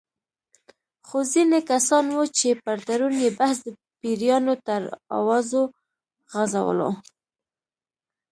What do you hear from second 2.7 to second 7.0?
تړون یې بحث د پیریانو تر اوازو غـځولو.